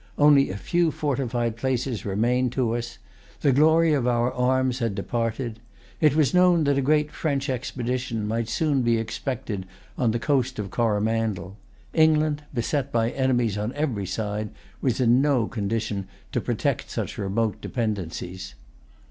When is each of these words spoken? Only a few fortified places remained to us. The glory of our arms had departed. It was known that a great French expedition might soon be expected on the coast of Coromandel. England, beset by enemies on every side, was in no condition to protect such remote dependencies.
Only 0.17 0.49
a 0.49 0.57
few 0.57 0.89
fortified 0.89 1.55
places 1.57 2.07
remained 2.07 2.51
to 2.53 2.75
us. 2.75 2.97
The 3.41 3.51
glory 3.51 3.93
of 3.93 4.07
our 4.07 4.31
arms 4.33 4.79
had 4.79 4.95
departed. 4.95 5.59
It 5.99 6.15
was 6.15 6.33
known 6.33 6.63
that 6.63 6.79
a 6.79 6.81
great 6.81 7.11
French 7.11 7.51
expedition 7.51 8.27
might 8.27 8.49
soon 8.49 8.81
be 8.81 8.97
expected 8.97 9.67
on 9.99 10.09
the 10.09 10.17
coast 10.17 10.57
of 10.57 10.71
Coromandel. 10.71 11.55
England, 11.93 12.41
beset 12.51 12.91
by 12.91 13.11
enemies 13.11 13.59
on 13.59 13.73
every 13.75 14.07
side, 14.07 14.49
was 14.81 14.99
in 14.99 15.21
no 15.21 15.45
condition 15.45 16.07
to 16.31 16.41
protect 16.41 16.89
such 16.89 17.19
remote 17.19 17.61
dependencies. 17.61 18.55